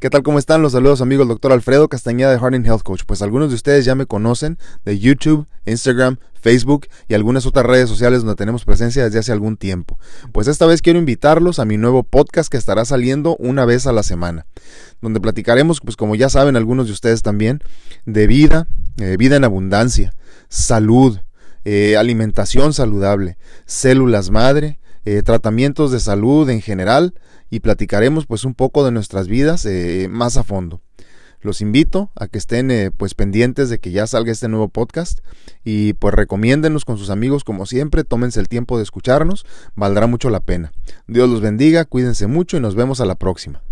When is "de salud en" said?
25.90-26.60